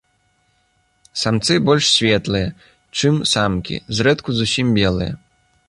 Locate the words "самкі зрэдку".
3.35-4.29